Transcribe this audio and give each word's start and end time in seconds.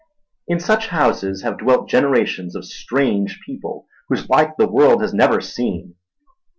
In 0.47 0.59
such 0.59 0.87
houses 0.87 1.43
have 1.43 1.59
dwelt 1.59 1.87
generations 1.87 2.55
of 2.55 2.65
strange 2.65 3.39
people, 3.45 3.85
whose 4.09 4.27
like 4.27 4.57
the 4.57 4.67
world 4.67 4.99
has 5.03 5.13
never 5.13 5.41
seen. 5.41 5.93